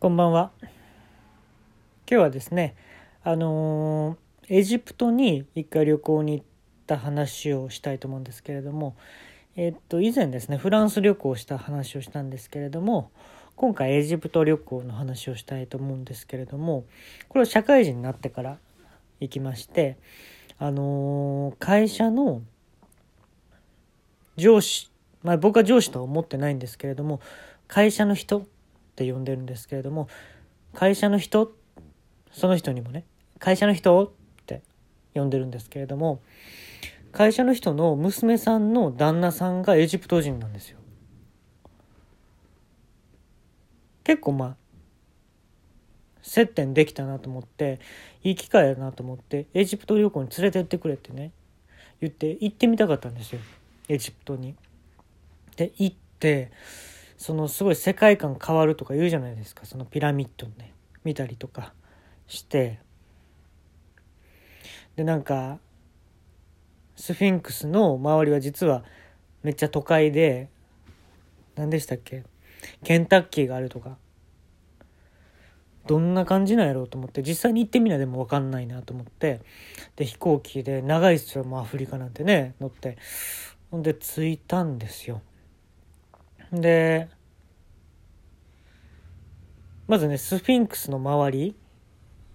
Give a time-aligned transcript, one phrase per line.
[0.00, 0.50] こんばんは。
[0.62, 0.70] 今
[2.06, 2.74] 日はですね、
[3.22, 6.46] あのー、エジプトに一回旅行に行っ
[6.86, 8.96] た話をしたいと思うんですけれども、
[9.56, 13.10] えっと、以前ですね、フランス旅行した話をしたんですけれども、
[13.56, 16.86] 今回エジプト旅行の話をしたいと思うんですけれども、
[17.28, 18.56] これは社会人になってから
[19.20, 19.98] 行きまして、
[20.58, 22.40] あのー、会社の
[24.38, 24.90] 上司、
[25.22, 27.20] まあ僕は上司とは思ってないんですけれども、
[27.68, 28.46] 会社の人
[28.90, 30.08] って呼んでるんですけれども
[30.74, 31.52] 会社の人
[32.32, 33.04] その人にもね
[33.38, 34.10] 会社の人っ
[34.46, 34.62] て
[35.14, 36.20] 呼んでるんですけれども
[37.12, 40.78] 会社の人の娘さんの旦那さんがエジプト人なんですよ。
[44.04, 44.56] 結構まあ
[46.22, 47.80] 接点できたなと思って
[48.22, 51.32] いい機会だなと思ってエジプト旅行に連れてってくれってね
[52.00, 53.40] 言って行ってみたかったんですよ
[53.88, 54.54] エジプトに。
[55.56, 56.52] で行って
[57.20, 59.66] そのすごい世界観変わるとか言うじゃないですか。
[59.66, 60.72] そのピラミッドね
[61.04, 61.74] 見たりとか
[62.26, 62.78] して。
[64.96, 65.58] でなんか
[66.96, 68.84] スフィンクスの周りは実は
[69.42, 70.48] めっちゃ都会で
[71.56, 72.24] 何でしたっけ？
[72.84, 73.98] ケンタッキーがあるとか。
[75.86, 77.22] どんな感じなんやろうと思って。
[77.22, 79.42] 実際に行ってみなでも分かんないなと思って。
[79.94, 82.96] で飛行機で長いっすよもアフリカなんてね乗って。
[83.70, 85.20] ほんで着いたんですよ。
[86.52, 87.08] で
[89.86, 91.56] まずねスフィンクスの周り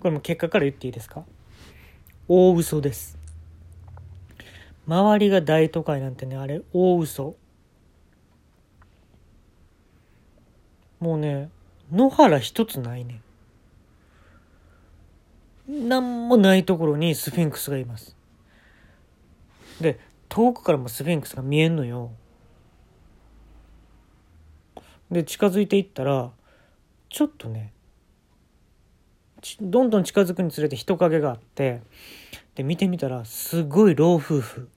[0.00, 1.24] これも結果から言っていいですか？
[2.28, 3.18] 大嘘です。
[4.86, 7.36] 周りが大都会なんてねあれ大嘘。
[10.98, 11.50] もうね
[11.92, 13.20] 野原一つないね
[15.68, 18.16] 何もないところにスフィンクスがいます。
[19.80, 22.10] で遠くからもスフィンクスが見えんのよ。
[25.10, 26.30] で近づいていったら
[27.08, 27.72] ちょっとね
[29.60, 31.82] どんどん近づくにつれて人影があって
[32.54, 34.68] で見てみたらすごい老夫婦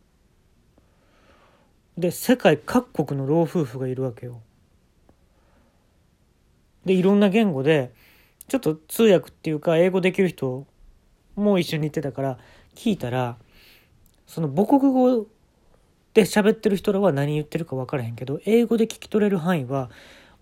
[1.98, 4.42] で世界各国の老夫婦がいるわけよ。
[6.86, 7.94] でいろんな言語で
[8.48, 10.66] ちょっと通訳っていうか英語できる人
[11.36, 12.38] も一緒に行ってたから
[12.76, 13.38] 聞いたら
[14.28, 15.28] その母国語
[16.14, 19.90] で喋ってる人らは何言ってるか分からへんけど英語で聞き取れる範囲は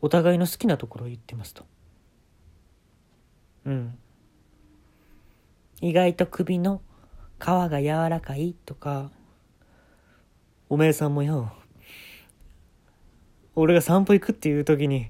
[0.02, 1.64] お互いの好きなところを言ってますと。
[3.66, 3.98] うん。
[5.82, 6.82] 意外と首の
[7.40, 9.12] 皮が柔らかいとか、
[10.70, 11.52] おめえさんもよ、
[13.56, 15.10] 俺が散歩行くっていう時に、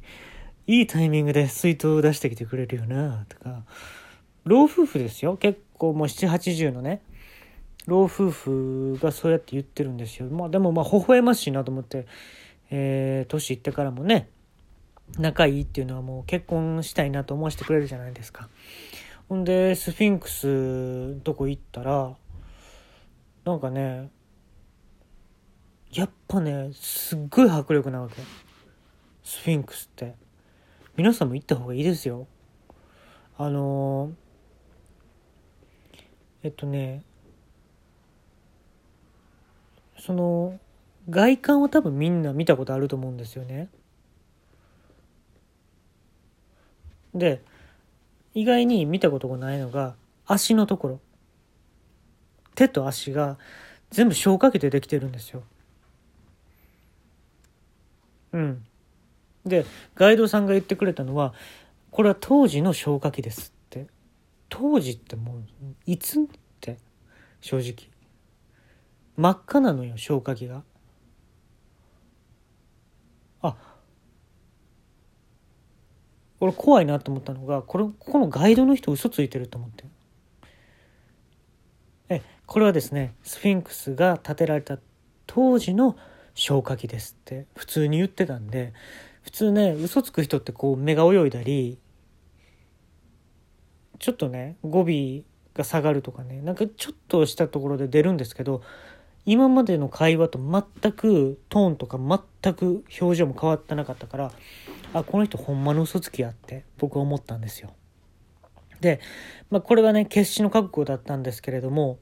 [0.67, 3.63] いいタイミングで水筒を出してきてくれるよな、とか、
[4.45, 5.37] 老夫婦ですよ。
[5.37, 7.01] 結構もう7、80のね、
[7.87, 10.27] 老夫婦がそうやって言ってるんですよ。
[10.27, 12.05] まあでもまあ微笑ましいなと思って、
[12.69, 14.29] えー、年いってからもね、
[15.17, 18.49] 仲いいっていうのはもう結婚したいなと思わせてくれるじゃないですか。
[19.29, 22.15] ほんでスフィンクスとこ行ったら
[23.45, 24.09] なんかね
[25.91, 28.15] やっぱねすっごい迫力なわけ。
[29.23, 30.15] スフィンクスって。
[30.97, 32.27] 皆さんも行った方がいいですよ。
[33.37, 34.11] あの
[36.43, 37.03] えっとね
[39.97, 40.59] その
[41.09, 43.69] 外観は多分みんな見たことあると思うんですよね。
[47.13, 47.41] で
[48.33, 49.95] 意外に見たことがないのが
[50.25, 50.99] 足のところ
[52.55, 53.37] 手と足が
[53.89, 55.43] 全部消火器でできてるんですよ。
[58.33, 58.65] うん。
[59.45, 61.33] でガイドさんが言ってくれたのは
[61.89, 63.87] これは当時の消火器ですって
[64.49, 65.43] 当時ってもう
[65.85, 66.23] いつっ
[66.59, 66.77] て
[67.41, 67.89] 正直
[69.17, 70.63] 真っ赤なのよ消火器が。
[73.41, 73.55] あ
[76.41, 79.85] 俺怖いなと思ったのがこれここのガイドの人嘘ついてると思って。
[82.09, 84.79] えこれはですねスフィンクスが建てられた
[85.27, 85.95] 当時の
[86.33, 88.73] 消火器ですって普通に言ってたんで
[89.21, 91.77] 普通ね嘘つく人ってこう目が泳いだり
[93.99, 95.21] ちょっとね語尾
[95.53, 98.63] が下がるとかねなんかちょっとしたところで出るんですけど
[99.25, 104.31] 今までの会話と全くトーンとか全く表情も変わってなかったから
[104.93, 107.71] あこの人ほんまの嘘つきやって僕は思ったんですよ。
[108.81, 108.99] で、
[109.51, 111.99] まあ、これはね決死の覚悟だったんですけれども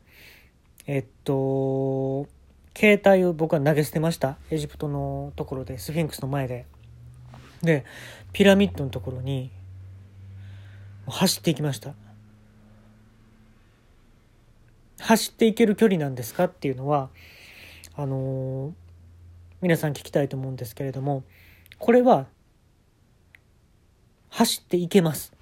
[0.88, 2.28] えっと
[2.76, 6.66] 携帯を僕は投げ捨てましたエジプトのところでスフィンクスの前で。
[7.62, 7.84] で
[8.32, 9.52] ピラミッドのところに
[11.08, 11.94] 走っていきました。
[15.00, 17.10] 走っていける距離なんですかっていうのは
[17.96, 18.74] あのー、
[19.62, 21.24] 皆さん聞きたいと思うんですけれども
[21.78, 22.28] これは
[24.30, 25.34] 走っていけます。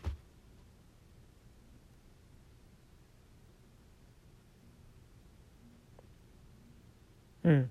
[7.44, 7.70] うん。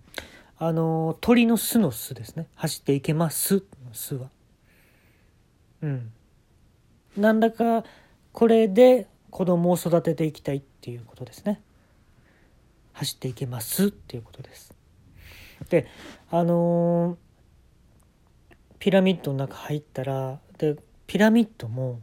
[0.58, 2.48] あの鳥の巣の巣ですね。
[2.54, 3.62] 走っていけます
[3.92, 4.30] 巣は。
[5.82, 6.12] うん。
[7.16, 7.84] なんだか
[8.32, 11.60] これで子供を育てていきたいっていうことですね。
[12.96, 14.74] 走っていけますっていうことです
[15.70, 15.86] で
[16.30, 17.26] あのー
[18.78, 20.76] ピラミッドの中入ったらで
[21.08, 22.00] ピラミッドも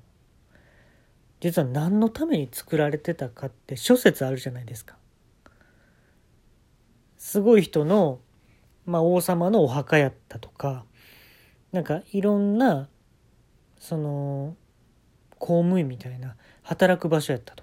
[1.39, 4.97] 実は何のために作られてたかって諸説あるじゃないですか。
[7.17, 8.19] すごい人の、
[8.85, 10.83] まあ、王様のお墓やったとか
[11.71, 12.89] なんかいろんな
[13.79, 14.57] その
[15.39, 17.62] 公務員みたいな働く場所やったと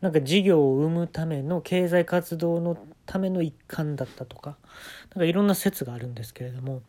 [0.00, 2.76] なんか事業を生むための経済活動の
[3.06, 4.56] ための一環だったとか
[5.14, 6.82] なんかいろんな説があるんですけれども、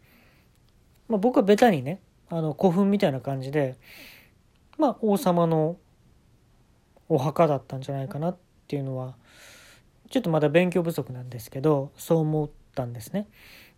[1.10, 2.00] まあ、僕はベタにね
[2.30, 3.78] あの古墳みたいな感じで
[4.78, 5.78] まあ王様の
[7.10, 8.38] お墓だったんじゃないかなっ
[8.68, 9.16] ていうのは
[10.10, 13.28] ちょっとまだ勉強不足なんですけどそう思ったんですね。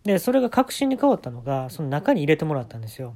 [0.03, 3.15] でそれが確信に変わったのがその中に入れてもらったんですよ。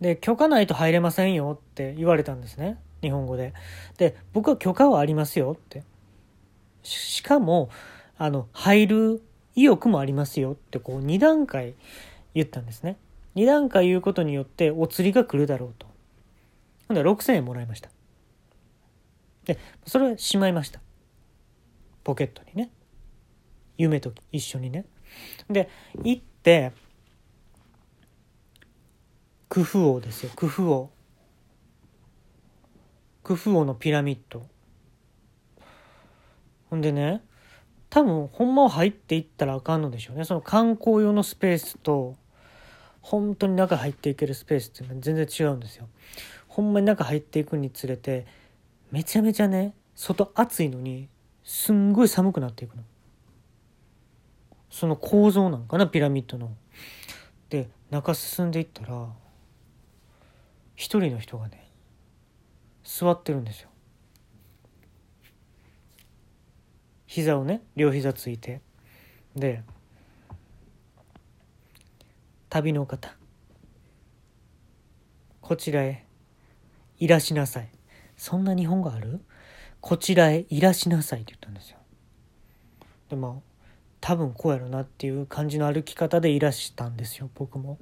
[0.00, 3.52] で許可ないと入れませんよって言われたんですね日本語で。
[3.98, 5.82] で僕は許可はありますよって。
[6.82, 7.68] しかも
[8.16, 9.22] あの入る
[9.54, 11.74] 意欲もありますよってこう2段階
[12.34, 12.96] 言ったんですね。
[13.36, 15.86] 2段階言うことによってお釣りが来るだろうと。
[16.88, 17.90] ほんで6000円もらいました。
[19.44, 20.80] でそれはしまいました。
[22.04, 22.70] ポケットにね。
[23.76, 24.84] 夢と一緒にね。
[25.50, 25.68] で
[26.02, 26.72] 行って
[29.48, 30.30] クフ王ですよ。
[30.34, 30.90] クフ王。
[33.22, 34.46] クフ王のピラミッド。
[36.70, 37.22] ほんでね
[37.90, 40.24] 多分ほんまは入っていったらあかんのでしょうね。
[40.24, 42.16] その観光用のスペースと
[43.00, 45.88] 本当に中入っていけるスペースっていうのは全然違うんですよ。
[46.48, 48.26] ほんまに中入っていくにつれて
[48.90, 51.08] めちゃめちゃね外暑いのに
[51.44, 52.82] すんごい寒くなっていくの。
[54.70, 56.56] その構造なんかなピラミッドの。
[57.50, 59.06] で中進んでいったら
[60.74, 61.68] 一人の人がね
[62.84, 63.68] 座ってるんですよ。
[67.06, 68.60] 膝をね両膝ついて。
[69.36, 69.62] で
[72.48, 73.14] 旅の方。
[75.40, 76.04] こちらへ
[76.98, 77.68] いらしなさい。
[78.16, 79.20] そんな日本語ある？
[79.80, 81.78] こちらへいらしなさいって言ったんですよ。
[83.10, 83.32] でまあ
[84.00, 87.78] 多分こうやろなっていう感じの歩き方でいらしたんですよ僕も。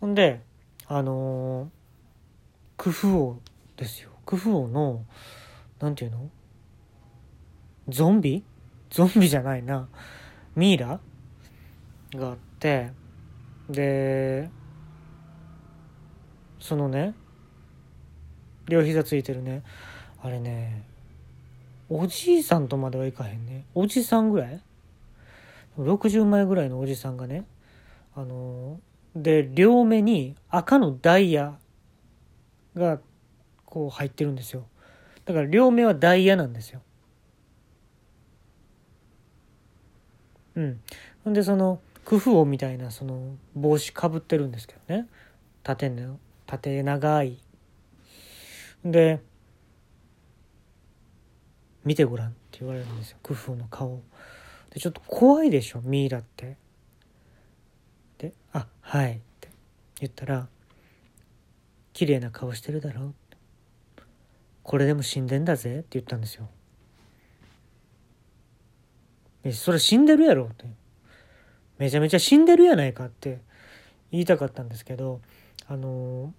[0.00, 0.40] ほんで
[0.86, 1.68] あのー、
[2.76, 3.40] クフ王
[3.76, 4.09] ですよ。
[4.30, 5.04] クフ王の
[5.80, 6.30] なんていうの？
[7.88, 8.44] ゾンビ？
[8.88, 9.88] ゾンビじゃないな。
[10.54, 11.00] ミイラ？
[12.14, 12.92] があって
[13.68, 14.48] で
[16.60, 17.14] そのね
[18.68, 19.64] 両膝ついてるね
[20.22, 20.84] あれね
[21.88, 23.64] おじいさんとまではいかへんね。
[23.74, 24.62] おじさんぐらい
[25.76, 27.46] ？60枚ぐらいのおじさんがね
[28.14, 28.78] あの
[29.16, 31.58] で両目に赤のダイヤ
[32.76, 33.00] が
[33.70, 34.66] こう入ってるんですよ。
[35.24, 36.82] だから両目はダイヤなんですよ。
[40.56, 40.80] うん。
[41.24, 45.06] ほんでそのクフ王みたいなその帽子かぶってるんですけどね。
[45.62, 47.38] 縦の縦長い。
[48.84, 49.20] で
[51.84, 53.18] 見てごらんって言われるんですよ。
[53.22, 54.02] クフ王の顔。
[54.70, 56.56] でちょっと怖いでしょミイラって。
[58.18, 59.48] で「あはい」って
[60.00, 60.48] 言ったら
[61.94, 63.29] 「綺麗な顔してるだろう」って」
[64.62, 66.48] これでも死んでんだぜ」って言ったんですよ。
[69.52, 70.66] それ死んでるやろって。
[71.78, 73.40] めちゃめちゃ死んでるやないかって。
[74.12, 75.20] 言いたかったんですけど
[75.68, 76.34] あの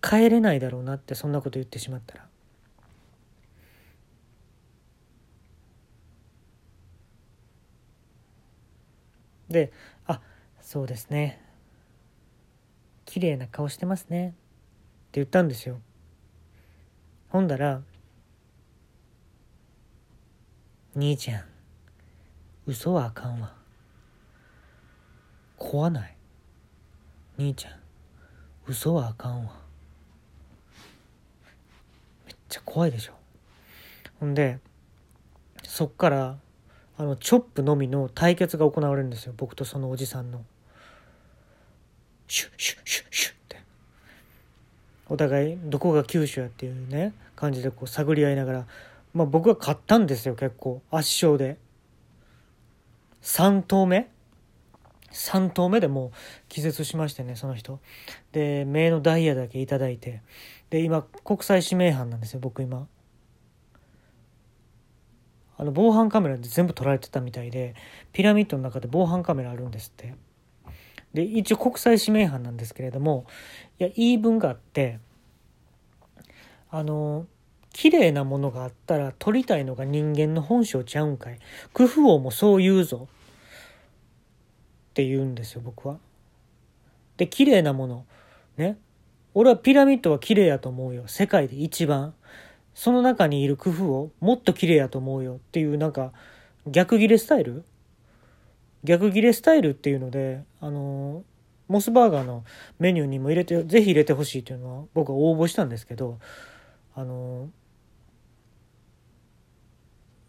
[0.00, 2.28] 帰れないだろうなってそんなこと言ってしまったら。
[9.48, 9.72] で
[10.06, 10.20] 「あ
[10.60, 11.42] そうですね。
[13.04, 14.36] 綺麗な顔してますね」って
[15.14, 15.80] 言ったんですよ。
[17.28, 17.82] ほんだら
[20.96, 21.44] 「兄ちゃん
[22.66, 23.54] 嘘はあかんわ。
[25.56, 26.14] 怖ない。
[27.38, 27.72] 兄ちゃん
[28.66, 29.54] 嘘はあかんわ。
[32.26, 33.14] めっちゃ怖いでしょ。
[34.20, 34.58] ほんで
[35.64, 36.38] そっから
[36.98, 39.32] あのチョップのみの対決が行われるんですよ。
[39.36, 40.44] 僕とそのおじさんの。
[42.26, 43.62] シュッシュッシュッシュッって
[45.08, 48.66] お互いどこが九州やっていうね感じでこう探り合いながら
[49.14, 50.82] まあ僕は勝ったんですよ結構。
[50.90, 51.56] 圧勝で。
[53.22, 54.08] 3投目
[55.10, 56.10] ？3投目でもう
[56.48, 57.80] 気絶しましてねその人。
[58.32, 60.22] で目のダイヤだけ頂いて。
[60.70, 62.86] で今国際指名犯なんですよ僕今。
[65.56, 67.74] あの防犯カメラで全部撮られてたみたいで
[68.12, 70.14] ピラミッドの中で防犯カメラあるんですって。
[71.14, 73.26] で一応国際指名犯なんですけれども
[73.78, 74.98] いや言い分があって
[76.70, 77.26] あの
[77.72, 81.38] 綺麗なものがあったら撮りたいのが人間の本性ちゃうんかい。
[81.72, 83.08] 工夫王もそう言うぞ。
[84.90, 85.98] って言うんですよ僕は。
[87.16, 88.04] で綺麗なもの。
[88.56, 88.78] ね。
[89.32, 91.04] 俺はピラミッドは綺麗やと思うよ。
[91.06, 92.14] 世界で一番。
[92.74, 95.34] その中にいる工夫をもっと綺麗やと思うよ。
[95.34, 96.12] っていうなんか
[96.66, 97.64] 逆ギレスタイル
[98.84, 101.24] 逆ギレスタイルっていうのであの
[101.68, 102.44] モスバーガーの
[102.78, 106.18] メニューにも入れてぜひ入れてほしいっていうのは僕は応募したんですけど
[106.94, 107.50] あの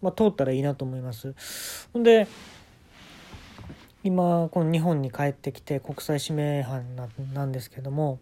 [0.02, 1.34] まあ通ったらいいなと思います。
[1.94, 2.28] ほんで
[4.04, 8.20] 今この日本に帰ってきて国際指名犯ななんですけども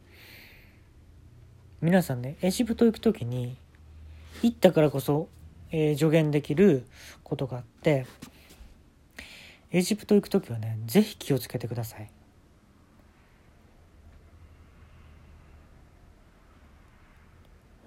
[1.81, 3.57] 皆さんねエジプト行く時に
[4.41, 5.29] 行ったからこそ、
[5.71, 6.85] えー、助言できる
[7.23, 8.07] ことがあって
[9.77, 12.09] エジプト行く時はね是非気をつけてください。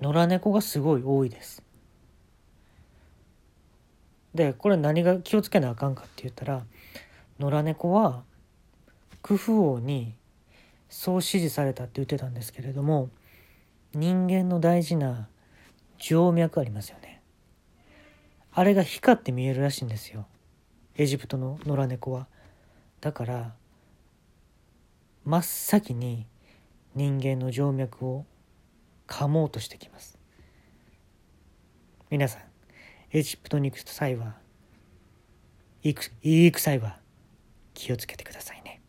[0.00, 1.64] 野良猫がすごい多いです。
[4.37, 6.62] でこれ何が気をつけなあかんかって言ったら
[7.40, 8.23] 野良猫は
[9.20, 10.14] クフ王に
[10.88, 13.11] そう指示されたって言ってたんですけれども
[13.94, 15.26] 人間の大事な
[15.99, 17.20] 静脈ありますよね
[18.52, 20.28] あれが光って見えるらしいんですよ
[21.00, 22.26] エジプトの野良猫は。
[23.00, 23.54] だから
[25.25, 26.26] 真っ先に
[26.95, 28.26] 人間の静脈を
[29.09, 30.19] 噛もうとしてきます。
[32.11, 32.42] 皆さん
[33.12, 34.35] エジプトに行く際は
[35.83, 36.99] 行く行く際は
[37.73, 38.79] 気をつけてくださいね。